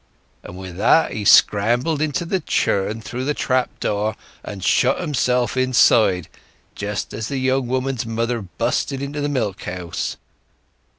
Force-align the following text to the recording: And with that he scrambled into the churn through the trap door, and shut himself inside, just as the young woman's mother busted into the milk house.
And 0.41 0.57
with 0.57 0.77
that 0.77 1.11
he 1.11 1.23
scrambled 1.25 2.01
into 2.01 2.25
the 2.25 2.39
churn 2.39 3.03
through 3.03 3.23
the 3.23 3.35
trap 3.35 3.79
door, 3.79 4.15
and 4.43 4.63
shut 4.63 4.99
himself 4.99 5.55
inside, 5.55 6.27
just 6.73 7.13
as 7.13 7.27
the 7.27 7.37
young 7.37 7.67
woman's 7.67 8.03
mother 8.07 8.41
busted 8.41 8.99
into 8.99 9.21
the 9.21 9.29
milk 9.29 9.61
house. 9.61 10.17